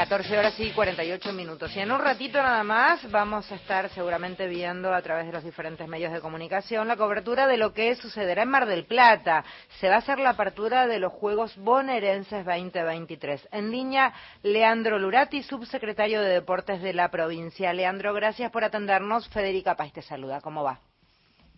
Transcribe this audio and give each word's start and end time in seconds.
14 0.00 0.38
horas 0.38 0.58
y 0.58 0.70
48 0.70 1.30
minutos. 1.34 1.76
Y 1.76 1.80
en 1.80 1.92
un 1.92 2.00
ratito 2.00 2.38
nada 2.38 2.64
más 2.64 3.10
vamos 3.10 3.52
a 3.52 3.56
estar 3.56 3.90
seguramente 3.90 4.48
viendo 4.48 4.94
a 4.94 5.02
través 5.02 5.26
de 5.26 5.32
los 5.32 5.44
diferentes 5.44 5.86
medios 5.86 6.10
de 6.10 6.22
comunicación 6.22 6.88
la 6.88 6.96
cobertura 6.96 7.46
de 7.46 7.58
lo 7.58 7.74
que 7.74 7.94
sucederá 7.96 8.44
en 8.44 8.48
Mar 8.48 8.64
del 8.64 8.86
Plata. 8.86 9.44
Se 9.78 9.90
va 9.90 9.96
a 9.96 9.98
hacer 9.98 10.18
la 10.18 10.30
apertura 10.30 10.86
de 10.86 10.98
los 11.00 11.12
Juegos 11.12 11.54
Bonaerenses 11.58 12.46
2023. 12.46 13.46
En 13.52 13.70
línea, 13.70 14.14
Leandro 14.42 14.98
Lurati, 14.98 15.42
subsecretario 15.42 16.22
de 16.22 16.30
Deportes 16.30 16.80
de 16.80 16.94
la 16.94 17.10
provincia. 17.10 17.70
Leandro, 17.74 18.14
gracias 18.14 18.50
por 18.50 18.64
atendernos. 18.64 19.28
Federica 19.28 19.76
Paz 19.76 19.92
te 19.92 20.00
saluda. 20.00 20.40
¿Cómo 20.40 20.64
va? 20.64 20.80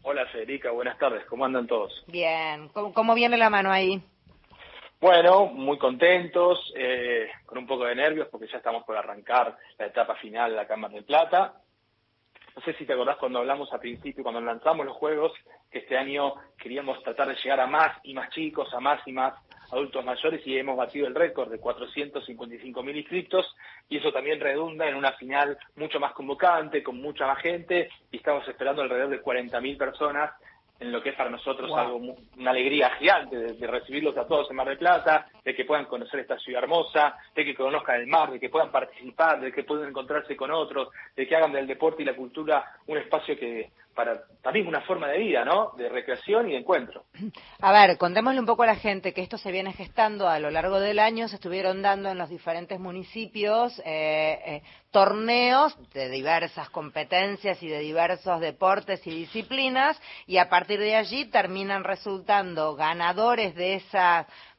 Hola 0.03 0.27
Federica, 0.33 0.73
buenas 0.73 0.99
tardes. 0.99 1.25
¿Cómo 1.27 1.45
andan 1.45 1.69
todos? 1.69 1.93
Bien. 2.09 2.71
cómo 2.71 3.15
viene 3.15 3.37
la 3.37 3.51
mano 3.51 3.71
ahí? 3.71 4.03
Bueno, 5.03 5.47
muy 5.47 5.79
contentos, 5.79 6.73
eh, 6.77 7.29
con 7.45 7.59
un 7.59 7.67
poco 7.67 7.87
de 7.87 7.97
nervios 7.97 8.29
porque 8.29 8.47
ya 8.47 8.59
estamos 8.59 8.85
por 8.85 8.97
arrancar 8.97 9.59
la 9.77 9.87
etapa 9.87 10.15
final 10.15 10.53
de 10.53 10.57
la 10.57 10.69
Cámara 10.69 10.95
del 10.95 11.03
Plata. 11.03 11.55
No 12.55 12.63
sé 12.63 12.73
si 12.75 12.87
te 12.87 12.93
acordás 12.93 13.17
cuando 13.17 13.41
hablamos 13.41 13.73
al 13.73 13.81
principio, 13.81 14.23
cuando 14.23 14.41
lanzamos 14.41 14.87
los 14.87 14.97
juegos, 14.97 15.33
que 15.73 15.81
este 15.81 15.99
año 15.99 16.35
queríamos 16.57 17.03
tratar 17.03 17.27
de 17.27 17.35
llegar 17.35 17.59
a 17.59 17.67
más 17.67 17.99
y 18.05 18.15
más 18.15 18.31
chicos, 18.31 18.73
a 18.73 18.79
más 18.79 19.01
y 19.05 19.11
más 19.11 19.35
adultos 19.73 20.05
mayores 20.05 20.47
y 20.47 20.57
hemos 20.57 20.77
batido 20.77 21.09
el 21.09 21.17
récord 21.17 21.51
de 21.51 21.59
455 21.59 22.83
mil 22.85 22.97
inscriptos 22.97 23.57
y 23.89 23.97
eso 23.97 24.13
también 24.13 24.39
redunda 24.39 24.89
en 24.89 24.95
una 24.95 25.15
final 25.15 25.59
mucho 25.75 25.99
más 25.99 26.13
convocante, 26.13 26.81
con 26.81 27.03
mucha 27.03 27.27
más 27.27 27.43
gente 27.43 27.89
y 28.13 28.19
estamos 28.19 28.47
esperando 28.47 28.83
alrededor 28.83 29.11
de 29.11 29.21
40 29.21 29.61
mil 29.61 29.77
personas 29.77 30.31
en 30.83 30.91
lo 30.93 31.03
que 31.03 31.11
es 31.11 31.15
para 31.15 31.31
nosotros 31.31 31.71
algo 31.77 31.97
una 32.37 32.51
alegría 32.51 32.91
gigante 32.99 33.37
de, 33.37 33.67
recibirlos 33.67 34.17
a 34.17 34.27
todos 34.27 34.51
en 34.51 34.57
Mar 34.57 34.69
del 34.69 34.79
Plata, 34.79 35.29
de 35.45 35.55
que 35.55 35.65
puedan 35.65 35.87
conocer 35.87 36.21
esta 36.21 36.39
ciudad 36.39 36.63
hermosa, 36.63 37.17
de 37.35 37.45
que 37.45 37.55
conozcan 37.55 38.01
el 38.01 38.09
mar, 38.09 38.31
de 38.31 38.41
que 38.41 38.51
puedan 38.51 38.71
participar, 38.71 39.41
de 39.41 39.53
que 39.53 39.63
puedan 39.63 39.89
encontrarse 39.89 40.37
con 40.37 40.51
otros, 40.51 40.89
de 41.17 41.27
que 41.27 41.37
hagan 41.37 41.53
del 41.53 41.67
deporte 41.67 42.03
y 42.03 42.07
la 42.07 42.17
cultura 42.17 42.65
un 42.87 42.99
espacio 42.99 43.39
que 43.39 43.71
para 43.95 44.23
también 44.43 44.67
una 44.67 44.81
forma 44.83 45.09
de 45.09 45.19
vida, 45.19 45.45
¿no? 45.45 45.73
De 45.77 45.89
recreación 45.89 46.49
y 46.49 46.53
de 46.53 46.59
encuentro. 46.59 47.05
A 47.61 47.73
ver, 47.73 47.97
contémosle 47.99 48.41
un 48.41 48.47
poco 48.47 48.63
a 48.63 48.67
la 48.67 48.77
gente 48.77 49.13
que 49.13 49.23
esto 49.23 49.39
se 49.39 49.53
viene 49.53 49.73
gestando 49.73 50.29
a 50.29 50.39
lo 50.39 50.51
largo 50.51 50.81
del 50.81 50.99
año, 50.99 51.29
se 51.29 51.37
estuvieron 51.37 51.83
dando 51.83 52.11
en 52.11 52.19
los 52.19 52.29
diferentes 52.29 52.79
municipios 52.79 53.79
eh, 53.85 54.41
eh, 54.47 54.63
torneos 54.91 55.77
de 55.93 56.09
diversas 56.09 56.71
competencias 56.71 57.63
y 57.63 57.69
de 57.69 57.79
diversos 57.81 58.41
deportes 58.41 59.07
y 59.07 59.11
disciplinas 59.11 60.01
y 60.27 60.39
a 60.39 60.49
partir 60.49 60.81
de 60.81 60.97
allí 60.97 61.27
terminan 61.27 61.85
resultando 61.85 62.75
ganadores 62.75 63.55
de 63.55 63.73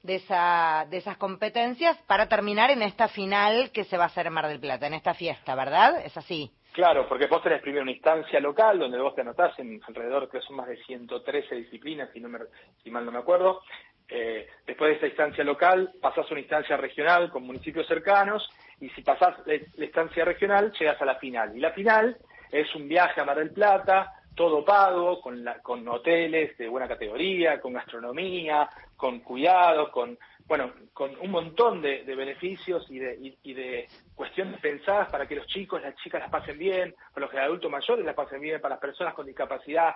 de, 0.03 0.15
esa, 0.15 0.85
de 0.89 0.97
esas 0.97 1.17
competencias 1.17 1.97
para 2.07 2.27
terminar 2.27 2.71
en 2.71 2.81
esta 2.81 3.07
final 3.07 3.71
que 3.71 3.85
se 3.85 3.97
va 3.97 4.03
a 4.03 4.07
hacer 4.07 4.27
en 4.27 4.33
Mar 4.33 4.47
del 4.47 4.59
Plata, 4.59 4.87
en 4.87 4.93
esta 4.93 5.13
fiesta, 5.13 5.55
¿verdad? 5.55 6.01
Es 6.05 6.15
así. 6.17 6.51
Claro, 6.73 7.07
porque 7.07 7.27
vos 7.27 7.43
tenés 7.43 7.61
primero 7.61 7.83
una 7.83 7.91
instancia 7.91 8.39
local 8.39 8.79
donde 8.79 8.97
vos 8.97 9.13
te 9.13 9.21
anotás 9.21 9.57
en 9.59 9.79
alrededor, 9.88 10.27
creo 10.27 10.41
que 10.41 10.47
son 10.47 10.55
más 10.55 10.67
de 10.67 10.77
113 10.77 11.53
disciplinas, 11.53 12.09
si, 12.11 12.19
no 12.19 12.29
me, 12.29 12.39
si 12.83 12.89
mal 12.89 13.05
no 13.05 13.11
me 13.11 13.19
acuerdo. 13.19 13.61
Eh, 14.09 14.47
después 14.66 14.89
de 14.89 14.97
esa 14.97 15.07
instancia 15.07 15.44
local, 15.44 15.94
pasás 16.01 16.25
a 16.25 16.31
una 16.31 16.41
instancia 16.41 16.75
regional 16.75 17.29
con 17.29 17.44
municipios 17.44 17.88
cercanos 17.88 18.49
y 18.81 18.89
si 18.89 19.03
pasás 19.03 19.35
la, 19.45 19.85
instancia 19.85 20.25
regional, 20.25 20.73
llegas 20.73 20.99
a 20.99 21.05
la 21.05 21.16
final. 21.16 21.55
Y 21.55 21.59
la 21.59 21.73
final 21.73 22.17
es 22.51 22.73
un 22.73 22.88
viaje 22.88 23.21
a 23.21 23.25
Mar 23.25 23.38
del 23.38 23.51
Plata, 23.51 24.11
todo 24.35 24.65
pago, 24.65 25.21
con, 25.21 25.43
la, 25.43 25.59
con 25.59 25.87
hoteles 25.87 26.57
de 26.57 26.67
buena 26.67 26.87
categoría, 26.87 27.59
con 27.59 27.73
gastronomía, 27.73 28.69
con 28.95 29.19
cuidado, 29.19 29.91
con 29.91 30.17
bueno, 30.45 30.73
con 30.93 31.11
un 31.21 31.31
montón 31.31 31.81
de, 31.81 32.03
beneficios 32.03 32.85
y 32.89 32.99
de, 32.99 33.35
y, 33.43 33.53
de 33.53 33.87
cuestiones 34.13 34.59
pensadas 34.59 35.09
para 35.09 35.27
que 35.27 35.35
los 35.35 35.47
chicos, 35.47 35.81
las 35.81 35.95
chicas 35.95 36.22
las 36.22 36.29
pasen 36.29 36.57
bien, 36.57 36.93
para 37.13 37.25
los 37.25 37.35
adultos 37.35 37.72
mayores 37.72 38.05
las 38.05 38.16
pasen 38.16 38.41
bien, 38.41 38.59
para 38.59 38.75
las 38.75 38.81
personas 38.81 39.13
con 39.13 39.25
discapacidad. 39.25 39.95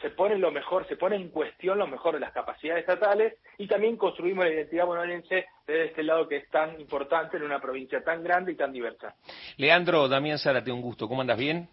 Se 0.00 0.10
pone 0.10 0.38
lo 0.38 0.50
mejor, 0.50 0.86
se 0.86 0.96
pone 0.96 1.16
en 1.16 1.28
cuestión 1.28 1.78
lo 1.78 1.86
mejor 1.86 2.14
de 2.14 2.20
las 2.20 2.32
capacidades 2.32 2.82
estatales 2.82 3.34
y 3.58 3.66
también 3.66 3.96
construimos 3.96 4.44
la 4.46 4.52
identidad 4.52 4.86
bonaerense 4.86 5.46
desde 5.66 5.86
este 5.86 6.02
lado 6.02 6.26
que 6.26 6.36
es 6.36 6.48
tan 6.48 6.80
importante 6.80 7.36
en 7.36 7.42
una 7.42 7.60
provincia 7.60 8.02
tan 8.02 8.22
grande 8.22 8.52
y 8.52 8.56
tan 8.56 8.72
diversa. 8.72 9.14
Leandro, 9.56 10.08
Damián 10.08 10.38
Zárate, 10.38 10.72
un 10.72 10.80
gusto. 10.80 11.06
¿Cómo 11.06 11.20
andas? 11.20 11.38
¿Bien? 11.38 11.68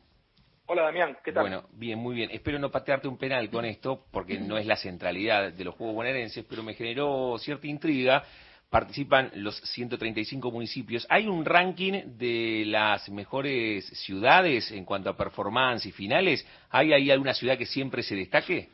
Hola 0.69 0.81
Damián, 0.81 1.17
¿qué 1.23 1.31
tal? 1.31 1.43
Bueno, 1.43 1.63
bien, 1.71 1.97
muy 1.97 2.13
bien. 2.13 2.29
Espero 2.29 2.59
no 2.59 2.69
patearte 2.69 3.07
un 3.07 3.17
penal 3.17 3.49
con 3.49 3.63
esto, 3.63 4.03
porque 4.11 4.37
no 4.37 4.57
es 4.57 4.65
la 4.65 4.75
centralidad 4.75 5.53
de 5.53 5.63
los 5.63 5.75
Juegos 5.75 5.95
Bonaerenses, 5.95 6.43
pero 6.43 6.61
me 6.61 6.73
generó 6.73 7.37
cierta 7.39 7.67
intriga. 7.67 8.21
Participan 8.69 9.31
los 9.35 9.55
135 9.61 10.51
municipios. 10.51 11.07
¿Hay 11.09 11.25
un 11.25 11.45
ranking 11.45 12.17
de 12.17 12.65
las 12.65 13.07
mejores 13.07 13.85
ciudades 13.97 14.69
en 14.73 14.83
cuanto 14.83 15.09
a 15.09 15.15
performance 15.15 15.85
y 15.85 15.93
finales? 15.93 16.45
¿Hay 16.69 16.91
ahí 16.91 17.11
alguna 17.11 17.33
ciudad 17.33 17.57
que 17.57 17.65
siempre 17.65 18.03
se 18.03 18.15
destaque? 18.15 18.67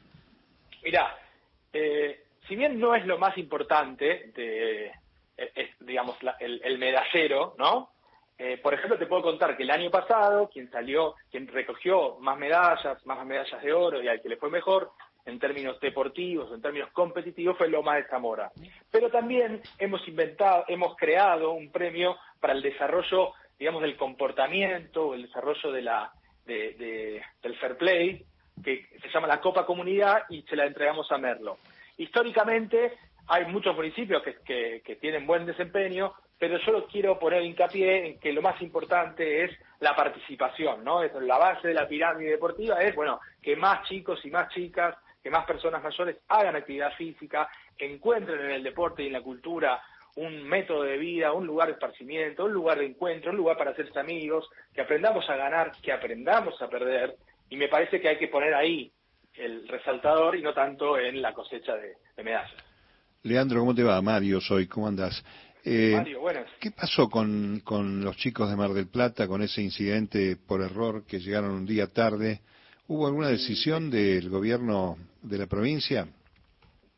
Mira, 0.84 1.16
eh, 1.72 2.24
si 2.48 2.56
bien 2.56 2.80
no 2.80 2.96
es 2.96 3.06
lo 3.06 3.20
más 3.20 3.38
importante 3.38 4.32
de, 4.34 4.92
digamos, 5.82 6.18
el, 6.40 6.60
el 6.64 6.80
medallero, 6.80 7.54
¿no? 7.60 7.93
Eh, 8.38 8.58
por 8.58 8.74
ejemplo, 8.74 8.98
te 8.98 9.06
puedo 9.06 9.22
contar 9.22 9.56
que 9.56 9.64
el 9.64 9.72
año 9.72 9.92
pasado, 9.92 10.50
quien 10.52 10.70
salió, 10.72 11.16
quien 11.30 11.48
recogió 11.48 12.18
más 12.20 12.38
medallas, 12.38 13.06
más 13.06 13.24
medallas 13.26 13.62
de 13.62 13.74
oro 13.74 14.02
y 14.02 14.08
al 14.08 14.22
que 14.22 14.30
le 14.30 14.38
fue 14.38 14.50
mejor, 14.50 14.92
en 15.26 15.40
términos 15.40 15.80
deportivos, 15.80 16.52
en 16.52 16.62
términos 16.62 16.90
competitivos, 16.92 17.58
fue 17.58 17.70
Loma 17.70 17.96
de 17.96 18.06
Zamora. 18.06 18.52
Pero 18.92 19.10
también 19.10 19.62
hemos 19.78 20.06
inventado, 20.08 20.66
hemos 20.68 20.98
creado 20.98 21.52
un 21.52 21.72
premio 21.72 22.18
para 22.40 22.54
el 22.54 22.62
desarrollo, 22.62 23.32
digamos, 23.58 23.84
del 23.84 23.96
comportamiento, 23.96 25.14
el 25.14 25.28
desarrollo 25.28 25.72
de 25.72 25.82
la, 25.82 26.12
del 26.46 27.56
fair 27.60 27.78
play, 27.78 28.26
que 28.62 28.88
se 29.02 29.10
llama 29.10 29.28
la 29.28 29.40
Copa 29.40 29.66
Comunidad 29.66 30.24
y 30.30 30.42
se 30.42 30.56
la 30.56 30.66
entregamos 30.66 31.10
a 31.12 31.18
Merlo. 31.18 31.58
Históricamente 31.98 32.98
hay 33.28 33.46
muchos 33.46 33.76
municipios 33.76 34.22
que 34.24 34.98
tienen 35.00 35.26
buen 35.26 35.46
desempeño, 35.46 36.14
pero 36.38 36.58
yo 36.60 36.86
quiero 36.88 37.18
poner 37.20 37.44
hincapié 37.44 38.08
en 38.08 38.20
que 38.20 38.34
lo 38.34 38.42
más 38.42 38.62
importante 38.62 39.44
es 39.44 39.52
la 39.80 39.96
participación, 39.96 40.84
¿no? 40.84 41.04
Es 41.04 41.14
la 41.14 41.38
base 41.38 41.70
de 41.70 41.74
la 41.74 41.88
pirámide 41.88 42.32
deportiva 42.32 42.82
es, 42.82 42.96
bueno, 42.96 43.20
que 43.42 43.56
más 43.56 43.88
chicos 43.88 44.20
y 44.26 44.30
más 44.30 44.50
chicas, 44.50 44.96
que 45.22 45.30
más 45.30 45.46
personas 45.46 45.82
mayores 45.82 46.18
hagan 46.28 46.56
actividad 46.56 46.94
física, 46.96 47.48
encuentren 47.78 48.42
en 48.42 48.52
el 48.52 48.64
deporte 48.64 49.04
y 49.04 49.08
en 49.08 49.14
la 49.14 49.22
cultura 49.22 49.82
un 50.16 50.44
método 50.44 50.84
de 50.84 50.98
vida, 50.98 51.32
un 51.32 51.48
lugar 51.48 51.68
de 51.68 51.74
esparcimiento, 51.74 52.46
un 52.46 52.54
lugar 52.54 52.78
de 52.78 52.86
encuentro, 52.86 53.32
un 53.32 53.38
lugar 53.38 53.58
para 53.58 53.72
hacerse 53.72 53.98
amigos, 54.00 54.48
que 54.74 54.82
aprendamos 54.82 55.28
a 55.30 55.36
ganar, 55.36 55.72
que 55.82 55.92
aprendamos 55.92 56.62
a 56.62 56.68
perder, 56.68 57.16
y 57.50 57.58
me 57.58 57.68
parece 57.68 58.00
que 58.00 58.10
hay 58.10 58.18
que 58.18 58.28
poner 58.28 58.54
ahí 58.54 58.92
el 59.36 59.68
resaltador 59.68 60.36
y 60.36 60.42
no 60.42 60.54
tanto 60.54 61.00
en 61.00 61.22
la 61.22 61.34
cosecha 61.34 61.76
de, 61.76 61.94
de 62.16 62.24
medallas. 62.24 62.54
Leandro, 63.24 63.62
¿cómo 63.62 63.74
te 63.74 63.84
va? 63.84 64.00
Mario, 64.02 64.40
soy, 64.42 64.68
¿cómo 64.68 64.88
andas? 64.88 65.24
Eh, 65.66 66.04
¿Qué 66.60 66.72
pasó 66.72 67.10
con, 67.10 67.62
con 67.64 68.04
los 68.04 68.18
chicos 68.18 68.50
de 68.50 68.56
Mar 68.58 68.72
del 68.72 68.88
Plata, 68.88 69.28
con 69.28 69.42
ese 69.42 69.62
incidente 69.62 70.36
por 70.36 70.62
error 70.62 71.06
que 71.06 71.20
llegaron 71.20 71.52
un 71.52 71.66
día 71.66 71.88
tarde? 71.88 72.42
¿Hubo 72.88 73.08
alguna 73.08 73.30
decisión 73.30 73.90
del 73.90 74.30
gobierno 74.30 74.98
de 75.22 75.38
la 75.38 75.48
provincia? 75.48 76.06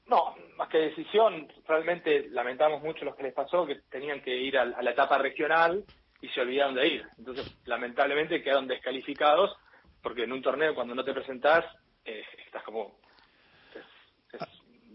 No, 0.08 0.36
más 0.58 0.70
que 0.70 0.80
decisión, 0.80 1.48
realmente 1.68 2.28
lamentamos 2.32 2.82
mucho 2.82 3.06
lo 3.06 3.16
que 3.16 3.24
les 3.24 3.34
pasó, 3.34 3.68
que 3.68 3.82
tenían 3.92 4.22
que 4.22 4.36
ir 4.36 4.58
a, 4.58 4.66
la 4.66 4.92
etapa 4.92 5.20
regional 5.20 5.84
y 6.22 6.28
se 6.30 6.42
olvidaron 6.42 6.74
de 6.74 6.88
ir. 6.88 7.06
Entonces, 7.20 7.56
lamentablemente 7.66 8.42
quedaron 8.42 8.68
descalificados 8.68 9.56
porque 10.02 10.24
en 10.24 10.34
un 10.34 10.42
torneo 10.42 10.74
cuando 10.74 10.96
no 10.96 11.04
te 11.04 11.14
presentás, 11.14 11.66
eh, 12.04 12.24
estás 12.46 12.64
como 12.64 12.98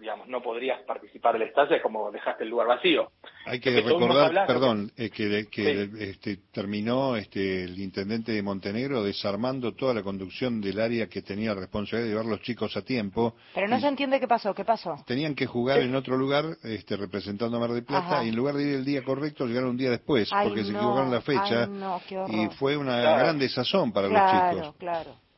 digamos, 0.01 0.27
no 0.29 0.43
podrías 0.43 0.81
participar 0.83 1.35
del 1.35 1.49
estadio 1.49 1.81
como 1.83 2.11
dejaste 2.11 2.45
el 2.45 2.51
lugar 2.51 2.67
vacío. 2.67 3.13
Hay 3.47 3.59
que 3.59 3.81
recordar, 3.81 4.47
perdón, 4.47 4.93
eh, 4.97 5.11
que, 5.11 5.89
este, 5.99 6.39
terminó 6.53 7.17
este, 7.17 7.65
el 7.65 7.79
intendente 7.81 8.33
de 8.33 8.43
Montenegro 8.43 9.03
desarmando 9.03 9.73
toda 9.75 9.95
la 9.95 10.03
conducción 10.03 10.61
del 10.61 10.81
área 10.81 11.07
que 11.09 11.23
tenía 11.23 11.55
la 11.55 11.61
responsabilidad 11.61 12.05
de 12.05 12.11
llevar 12.11 12.27
los 12.27 12.43
chicos 12.43 12.77
a 12.77 12.83
tiempo. 12.83 13.35
Pero 13.55 13.69
no 13.69 13.81
se 13.81 13.89
entiende 13.89 14.21
qué 14.21 14.29
pasó, 14.29 14.55
qué 14.55 14.65
pasó. 14.65 15.03
Tenían 15.07 15.35
que 15.35 15.47
jugar 15.47 15.81
en 15.81 15.95
otro 15.95 16.17
lugar, 16.17 16.45
este, 16.63 16.97
representando 16.97 17.57
a 17.57 17.61
Mar 17.61 17.73
del 17.73 17.85
Plata, 17.85 18.25
y 18.25 18.29
en 18.29 18.37
lugar 18.37 18.57
de 18.57 18.65
ir 18.65 18.75
el 18.77 18.85
día 18.85 19.03
correcto, 19.03 19.47
llegaron 19.47 19.71
un 19.71 19.77
día 19.77 19.91
después, 19.91 20.31
porque 20.31 20.65
se 20.65 20.71
equivocaron 20.71 21.11
la 21.11 21.21
fecha. 21.21 21.69
y 22.29 22.47
fue 22.57 22.77
una 22.77 23.01
gran 23.01 23.39
desazón 23.39 23.93
para 23.93 24.09
los 24.09 24.17
chicos. 24.17 24.51
Claro, 24.51 24.75
claro 24.79 25.30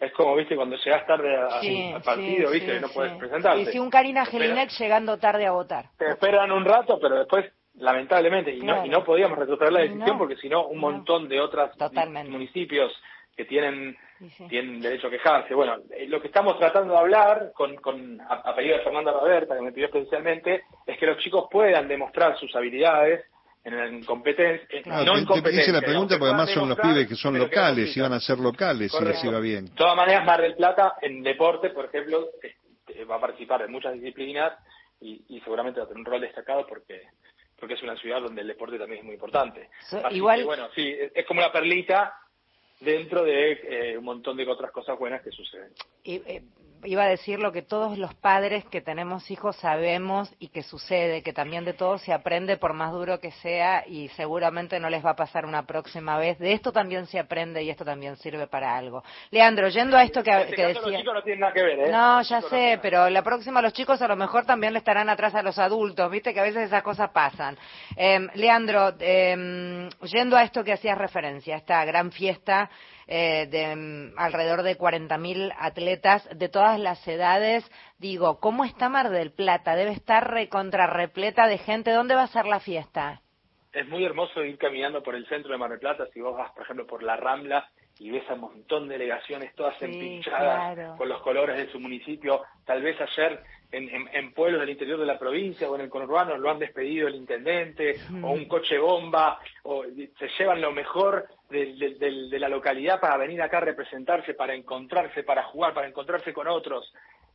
es 0.00 0.12
como, 0.12 0.34
viste, 0.34 0.56
cuando 0.56 0.76
llegas 0.76 1.06
tarde 1.06 1.36
al 1.36 2.02
partido, 2.02 2.50
viste, 2.50 2.80
no 2.80 2.88
puedes 2.88 3.12
presentarte. 3.14 3.60
Y 3.60 3.66
si 3.66 3.78
un 3.78 3.90
Karina 3.90 4.24
Gelinek 4.24 4.70
llegando 4.70 5.18
tarde 5.18 5.46
a 5.46 5.52
votar. 5.52 5.86
Te 5.98 6.08
esperan 6.08 6.50
un 6.50 6.64
rato, 6.64 6.98
pero 6.98 7.18
después, 7.18 7.52
lamentablemente, 7.74 8.50
y, 8.52 8.60
no, 8.62 8.84
y 8.84 8.88
no 8.88 9.04
podíamos 9.04 9.38
retroceder 9.38 9.72
la 9.72 9.80
decisión 9.80 10.16
porque 10.16 10.36
si 10.36 10.48
no, 10.48 10.66
un 10.66 10.78
montón 10.78 11.28
de 11.28 11.40
otros 11.40 11.70
municipios 12.28 12.92
que 13.36 13.44
tienen 13.44 13.96
tienen 14.48 14.80
derecho 14.80 15.06
a 15.06 15.10
quejarse. 15.10 15.54
Bueno, 15.54 15.76
eh, 15.90 16.06
lo 16.06 16.20
que 16.20 16.26
estamos 16.26 16.58
tratando 16.58 16.92
de 16.92 16.98
hablar, 16.98 17.52
con, 17.54 17.76
con 17.76 18.20
a, 18.20 18.54
pedido 18.54 18.76
de 18.76 18.84
Fernanda 18.84 19.12
Roberta, 19.12 19.56
que 19.56 19.62
me 19.62 19.72
pidió 19.72 19.86
especialmente, 19.86 20.64
es 20.86 20.98
que 20.98 21.06
los 21.06 21.18
chicos 21.18 21.46
puedan 21.50 21.88
demostrar 21.88 22.38
sus 22.38 22.54
habilidades 22.54 23.24
en, 23.64 24.04
competencia. 24.04 24.82
no 25.04 25.18
en 25.18 25.26
competencia. 25.26 25.72
la 25.72 25.82
pregunta 25.82 26.18
porque 26.18 26.32
además 26.32 26.50
son 26.50 26.68
los 26.68 26.78
pibes 26.78 27.06
que 27.06 27.14
son 27.14 27.38
locales, 27.38 27.94
iban 27.96 28.12
a 28.12 28.20
ser 28.20 28.38
locales 28.38 28.92
si 28.92 29.04
les 29.04 29.24
iba 29.24 29.40
bien. 29.40 29.66
De 29.66 29.72
todas 29.72 29.96
maneras, 29.96 30.24
Mar 30.24 30.40
del 30.40 30.54
Plata 30.54 30.94
en 31.02 31.22
deporte, 31.22 31.70
por 31.70 31.86
ejemplo, 31.86 32.30
este, 32.42 33.04
va 33.04 33.16
a 33.16 33.20
participar 33.20 33.62
en 33.62 33.72
muchas 33.72 33.94
disciplinas 33.94 34.52
y, 35.00 35.40
seguramente 35.44 35.80
va 35.80 35.86
a 35.86 35.88
tener 35.88 36.00
un 36.00 36.06
rol 36.06 36.20
destacado 36.20 36.66
porque 36.66 37.02
porque 37.58 37.74
es 37.74 37.82
una 37.82 37.96
ciudad 37.96 38.22
donde 38.22 38.40
el 38.40 38.48
deporte 38.48 38.78
también 38.78 39.00
es 39.00 39.04
muy 39.04 39.14
importante. 39.14 39.68
igual... 40.12 40.44
bueno, 40.44 40.68
sí, 40.74 40.96
es, 41.14 41.26
como 41.26 41.40
una 41.40 41.52
perlita 41.52 42.14
dentro 42.80 43.22
de 43.22 43.52
eh, 43.52 43.98
un 43.98 44.04
montón 44.04 44.34
de 44.38 44.48
otras 44.48 44.70
cosas 44.70 44.98
buenas 44.98 45.20
que 45.20 45.30
suceden. 45.30 45.70
Y, 46.02 46.16
eh, 46.26 46.42
iba 46.84 47.04
a 47.04 47.08
decir 47.08 47.38
lo 47.38 47.52
que 47.52 47.62
todos 47.62 47.98
los 47.98 48.14
padres 48.14 48.64
que 48.66 48.80
tenemos 48.80 49.30
hijos 49.30 49.56
sabemos 49.56 50.32
y 50.38 50.48
que 50.48 50.62
sucede, 50.62 51.22
que 51.22 51.32
también 51.32 51.64
de 51.64 51.72
todo 51.72 51.98
se 51.98 52.12
aprende 52.12 52.56
por 52.56 52.72
más 52.72 52.92
duro 52.92 53.20
que 53.20 53.30
sea 53.32 53.84
y 53.86 54.08
seguramente 54.10 54.80
no 54.80 54.90
les 54.90 55.04
va 55.04 55.10
a 55.10 55.16
pasar 55.16 55.44
una 55.46 55.66
próxima 55.66 56.18
vez. 56.18 56.38
De 56.38 56.52
esto 56.52 56.72
también 56.72 57.06
se 57.06 57.18
aprende 57.18 57.62
y 57.62 57.70
esto 57.70 57.84
también 57.84 58.16
sirve 58.16 58.46
para 58.46 58.76
algo. 58.76 59.02
Leandro, 59.30 59.68
yendo 59.68 59.96
a 59.96 60.02
esto 60.02 60.22
que, 60.22 60.30
este 60.30 60.54
que 60.54 60.66
decía... 60.66 60.82
Los 60.82 61.00
chicos 61.00 61.14
no 61.14 61.22
tienen 61.22 61.40
nada 61.40 61.52
que 61.52 61.62
ver, 61.62 61.78
¿eh? 61.80 61.90
No, 61.90 62.22
ya 62.22 62.40
sé, 62.42 62.78
pero 62.82 63.08
la 63.10 63.22
próxima 63.22 63.62
los 63.62 63.72
chicos 63.72 64.00
a 64.02 64.08
lo 64.08 64.16
mejor 64.16 64.44
también 64.44 64.72
le 64.72 64.78
estarán 64.78 65.08
atrás 65.08 65.34
a 65.34 65.42
los 65.42 65.58
adultos, 65.58 66.10
viste 66.10 66.32
que 66.34 66.40
a 66.40 66.44
veces 66.44 66.66
esas 66.66 66.82
cosas 66.82 67.10
pasan. 67.10 67.56
Eh, 67.96 68.26
Leandro, 68.34 68.94
eh, 69.00 69.88
yendo 70.02 70.36
a 70.36 70.42
esto 70.42 70.64
que 70.64 70.72
hacías 70.72 70.98
referencia, 70.98 71.56
esta 71.56 71.84
gran 71.84 72.12
fiesta 72.12 72.70
eh, 73.06 73.48
de 73.50 73.74
mm, 73.74 74.18
alrededor 74.18 74.62
de 74.62 74.78
40.000 74.78 75.52
atletas 75.58 76.28
de 76.36 76.48
todas 76.48 76.78
las 76.78 77.06
edades. 77.08 77.68
Digo, 77.98 78.38
¿cómo 78.38 78.64
está 78.64 78.88
Mar 78.88 79.10
del 79.10 79.32
Plata? 79.32 79.74
Debe 79.74 79.92
estar 79.92 80.30
recontra 80.30 80.86
repleta 80.86 81.48
de 81.48 81.58
gente. 81.58 81.90
¿Dónde 81.90 82.14
va 82.14 82.22
a 82.22 82.28
ser 82.28 82.46
la 82.46 82.60
fiesta? 82.60 83.20
Es 83.72 83.88
muy 83.88 84.04
hermoso 84.04 84.44
ir 84.44 84.58
caminando 84.58 85.02
por 85.02 85.14
el 85.14 85.26
centro 85.28 85.50
de 85.50 85.58
Mar 85.58 85.70
del 85.70 85.80
Plata. 85.80 86.06
Si 86.12 86.20
vos 86.20 86.36
vas, 86.36 86.52
por 86.52 86.62
ejemplo, 86.62 86.86
por 86.86 87.02
la 87.02 87.16
Rambla 87.16 87.68
y 87.98 88.10
ves 88.10 88.28
a 88.30 88.34
un 88.34 88.40
montón 88.40 88.88
de 88.88 88.94
delegaciones 88.94 89.54
todas 89.54 89.80
empinchadas 89.82 90.96
con 90.96 91.08
los 91.08 91.20
colores 91.22 91.56
de 91.56 91.70
su 91.70 91.78
municipio. 91.80 92.42
Tal 92.64 92.80
vez 92.80 92.96
ayer 93.00 93.42
en, 93.72 94.32
pueblos 94.32 94.60
del 94.60 94.70
interior 94.70 94.98
de 94.98 95.06
la 95.06 95.18
provincia 95.18 95.70
o 95.70 95.74
en 95.74 95.82
el 95.82 95.88
conurbano 95.88 96.36
lo 96.36 96.50
han 96.50 96.58
despedido 96.58 97.08
el 97.08 97.14
intendente 97.14 97.96
o 98.22 98.30
un 98.30 98.46
coche 98.46 98.78
bomba 98.78 99.38
o 99.62 99.84
se 99.84 100.28
llevan 100.38 100.60
lo 100.60 100.72
mejor 100.72 101.28
de, 101.48 102.38
la 102.38 102.48
localidad 102.48 103.00
para 103.00 103.16
venir 103.16 103.40
acá 103.42 103.58
a 103.58 103.62
representarse, 103.62 104.34
para 104.34 104.54
encontrarse, 104.54 105.22
para 105.22 105.44
jugar, 105.44 105.74
para 105.74 105.88
encontrarse 105.88 106.32
con 106.32 106.48
otros. 106.48 106.92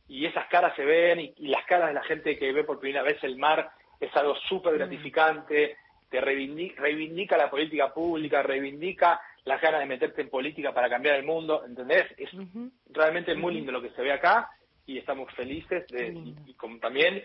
Y 0.08 0.26
esas 0.26 0.46
caras 0.48 0.74
se 0.76 0.84
ven 0.84 1.20
y, 1.20 1.48
las 1.48 1.64
caras 1.64 1.88
de 1.88 1.94
la 1.94 2.04
gente 2.04 2.38
que 2.38 2.52
ve 2.52 2.64
por 2.64 2.78
primera 2.78 3.02
vez 3.02 3.22
el 3.24 3.36
mar 3.36 3.70
es 3.98 4.14
algo 4.16 4.34
súper 4.48 4.74
gratificante, 4.74 5.76
te 6.10 6.20
reivindica, 6.20 7.36
la 7.36 7.50
política 7.50 7.92
pública, 7.92 8.42
reivindica 8.42 9.20
las 9.44 9.60
ganas 9.60 9.80
de 9.80 9.86
meterte 9.86 10.22
en 10.22 10.30
política 10.30 10.72
para 10.72 10.88
cambiar 10.88 11.16
el 11.16 11.24
mundo, 11.24 11.64
¿entendés? 11.64 12.06
Es 12.16 12.30
realmente 12.90 13.34
muy 13.34 13.54
lindo 13.54 13.72
lo 13.72 13.82
que 13.82 13.90
se 13.90 14.02
ve 14.02 14.12
acá 14.12 14.50
y 14.86 14.98
estamos 14.98 15.32
felices 15.34 15.86
de, 15.88 16.08
y, 16.08 16.54
también 16.80 17.22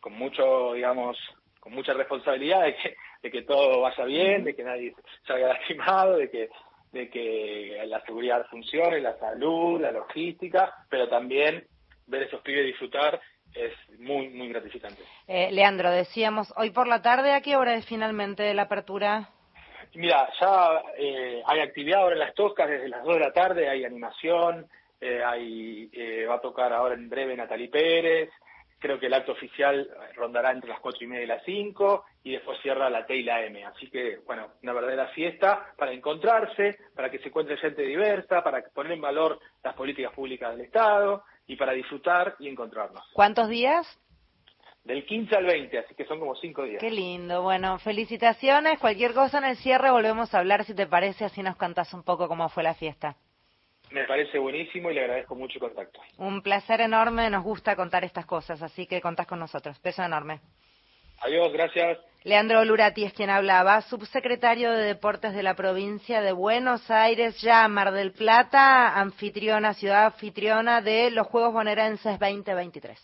con 0.00 0.14
mucho, 0.14 0.72
digamos, 0.72 1.16
con 1.60 1.74
mucha 1.74 1.92
responsabilidad 1.92 2.64
de 2.64 2.74
que, 2.74 2.96
de 3.22 3.30
que 3.30 3.42
todo 3.42 3.80
vaya 3.80 4.04
bien, 4.04 4.44
de 4.44 4.54
que 4.54 4.64
nadie 4.64 4.94
salga 5.26 5.48
lastimado, 5.54 6.16
de 6.16 6.30
que 6.30 6.48
de 6.92 7.08
que 7.08 7.82
la 7.86 8.02
seguridad 8.02 8.46
funcione, 8.50 9.00
la 9.00 9.18
salud, 9.18 9.80
la 9.80 9.92
logística, 9.92 10.74
pero 10.90 11.08
también 11.08 11.66
ver 12.06 12.24
esos 12.24 12.42
pibes 12.42 12.66
disfrutar 12.66 13.18
es 13.54 13.72
muy, 13.98 14.28
muy 14.28 14.48
gratificante. 14.48 15.02
Eh, 15.26 15.50
Leandro, 15.52 15.90
decíamos, 15.90 16.52
hoy 16.56 16.70
por 16.70 16.86
la 16.86 17.02
tarde, 17.02 17.32
¿a 17.32 17.40
qué 17.40 17.56
hora 17.56 17.74
es 17.74 17.86
finalmente 17.86 18.52
la 18.54 18.62
apertura? 18.62 19.30
Mira, 19.94 20.28
ya 20.40 20.82
eh, 20.96 21.42
hay 21.46 21.60
actividad 21.60 22.00
ahora 22.00 22.14
en 22.14 22.20
las 22.20 22.34
toscas 22.34 22.68
desde 22.68 22.88
las 22.88 23.04
2 23.04 23.14
de 23.14 23.20
la 23.20 23.32
tarde, 23.32 23.68
hay 23.68 23.84
animación, 23.84 24.66
eh, 25.02 25.88
eh, 25.92 26.26
va 26.26 26.36
a 26.36 26.40
tocar 26.40 26.72
ahora 26.72 26.94
en 26.94 27.08
breve 27.08 27.36
Natalie 27.36 27.68
Pérez, 27.68 28.30
creo 28.78 28.98
que 28.98 29.06
el 29.06 29.14
acto 29.14 29.32
oficial 29.32 29.88
rondará 30.14 30.50
entre 30.50 30.70
las 30.70 30.80
cuatro 30.80 31.04
y 31.04 31.06
media 31.06 31.24
y 31.24 31.28
las 31.28 31.44
cinco, 31.44 32.04
y 32.22 32.32
después 32.32 32.58
cierra 32.62 32.90
la 32.90 33.06
T 33.06 33.16
y 33.16 33.22
la 33.22 33.44
M. 33.44 33.64
Así 33.64 33.88
que, 33.88 34.18
bueno, 34.26 34.52
una 34.62 34.72
verdadera 34.72 35.08
fiesta 35.08 35.72
para 35.76 35.92
encontrarse, 35.92 36.78
para 36.94 37.10
que 37.10 37.18
se 37.18 37.28
encuentre 37.28 37.56
gente 37.56 37.82
diversa, 37.82 38.42
para 38.42 38.62
poner 38.74 38.92
en 38.92 39.00
valor 39.00 39.38
las 39.62 39.74
políticas 39.74 40.12
públicas 40.12 40.50
del 40.56 40.66
Estado 40.66 41.24
y 41.46 41.56
para 41.56 41.72
disfrutar 41.72 42.34
y 42.40 42.48
encontrarnos. 42.48 43.04
¿Cuántos 43.12 43.48
días? 43.48 43.86
Del 44.84 45.06
15 45.06 45.36
al 45.36 45.46
20, 45.46 45.78
así 45.78 45.94
que 45.94 46.04
son 46.04 46.18
como 46.18 46.34
cinco 46.36 46.64
días. 46.64 46.80
Qué 46.80 46.90
lindo. 46.90 47.42
Bueno, 47.42 47.78
felicitaciones. 47.78 48.80
Cualquier 48.80 49.14
cosa 49.14 49.38
en 49.38 49.44
el 49.44 49.56
cierre 49.56 49.92
volvemos 49.92 50.34
a 50.34 50.40
hablar, 50.40 50.64
si 50.64 50.74
te 50.74 50.88
parece, 50.88 51.24
así 51.24 51.40
nos 51.40 51.56
contás 51.56 51.94
un 51.94 52.02
poco 52.02 52.26
cómo 52.26 52.48
fue 52.48 52.64
la 52.64 52.74
fiesta. 52.74 53.16
Me 53.92 54.04
parece 54.04 54.38
buenísimo 54.38 54.90
y 54.90 54.94
le 54.94 55.00
agradezco 55.02 55.34
mucho 55.34 55.54
el 55.54 55.60
contacto. 55.60 56.00
Un 56.16 56.42
placer 56.42 56.80
enorme, 56.80 57.28
nos 57.28 57.44
gusta 57.44 57.76
contar 57.76 58.04
estas 58.04 58.24
cosas, 58.26 58.62
así 58.62 58.86
que 58.86 59.00
contás 59.00 59.26
con 59.26 59.38
nosotros. 59.38 59.80
Beso 59.82 60.02
enorme. 60.02 60.40
Adiós, 61.20 61.52
gracias. 61.52 61.98
Leandro 62.24 62.64
Lurati 62.64 63.04
es 63.04 63.12
quien 63.12 63.30
hablaba, 63.30 63.80
subsecretario 63.82 64.72
de 64.72 64.84
Deportes 64.84 65.34
de 65.34 65.42
la 65.42 65.54
provincia 65.54 66.20
de 66.20 66.32
Buenos 66.32 66.90
Aires, 66.90 67.40
ya 67.40 67.66
Mar 67.68 67.92
del 67.92 68.12
Plata, 68.12 68.98
anfitriona, 68.98 69.74
ciudad 69.74 70.06
anfitriona 70.06 70.80
de 70.80 71.10
los 71.10 71.26
Juegos 71.26 71.52
Bonaerenses 71.52 72.18
2023. 72.18 72.98